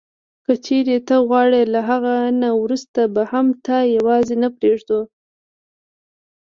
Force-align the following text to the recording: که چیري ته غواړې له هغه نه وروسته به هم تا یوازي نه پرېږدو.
که 0.45 0.53
چیري 0.65 0.97
ته 1.07 1.15
غواړې 1.27 1.61
له 1.73 1.79
هغه 1.89 2.15
نه 2.41 2.49
وروسته 2.61 3.01
به 3.13 3.23
هم 3.31 3.45
تا 3.65 3.77
یوازي 3.95 4.35
نه 4.43 4.49
پرېږدو. 4.57 4.99